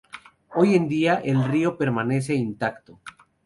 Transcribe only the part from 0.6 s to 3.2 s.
en día, el río permanece intacto.